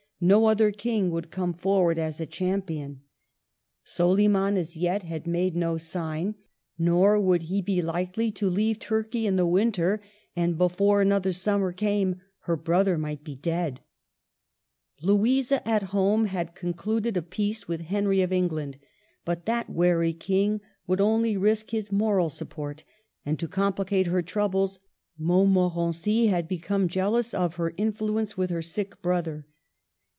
No 0.23 0.45
other 0.45 0.71
king 0.71 1.09
would 1.09 1.31
come 1.31 1.51
forward 1.51 1.97
as 1.97 2.19
a 2.21 2.27
champion. 2.27 3.01
7 3.85 4.05
9^ 4.05 4.05
MARGARET 4.05 4.05
OF 4.29 4.35
ANGOULMmE. 4.35 4.55
Soliman 4.55 4.59
as 4.59 4.77
yet 4.77 5.01
had 5.01 5.25
made 5.25 5.55
no 5.55 5.77
sign, 5.77 6.35
nor 6.77 7.19
would 7.19 7.41
he 7.41 7.59
be 7.59 7.81
likely 7.81 8.29
to 8.29 8.47
leave 8.47 8.77
Turkey 8.77 9.25
in 9.25 9.35
the 9.35 9.47
winter, 9.47 9.99
and 10.35 10.59
before 10.59 11.01
another 11.01 11.31
summer 11.31 11.73
came 11.73 12.21
her 12.41 12.55
brother 12.55 12.99
might 12.99 13.23
be 13.23 13.35
dead. 13.35 13.81
Louisa, 15.01 15.67
at 15.67 15.81
home, 15.85 16.25
had 16.25 16.53
concluded 16.53 17.17
a 17.17 17.23
peace 17.23 17.67
with 17.67 17.81
Henry 17.81 18.21
of 18.21 18.31
England, 18.31 18.77
but 19.25 19.45
that 19.47 19.71
wary 19.71 20.13
king 20.13 20.61
would 20.85 21.01
only 21.01 21.35
risk 21.35 21.71
his 21.71 21.91
moral 21.91 22.29
support; 22.29 22.83
and, 23.25 23.39
to 23.39 23.47
comphcate 23.47 24.05
her 24.05 24.21
troubles, 24.21 24.77
Montmorency 25.17 26.27
had 26.27 26.47
become 26.47 26.87
jealous 26.87 27.33
of 27.33 27.55
her 27.55 27.73
influence 27.75 28.37
with 28.37 28.51
her 28.51 28.61
sick 28.61 29.01
brother. 29.01 29.47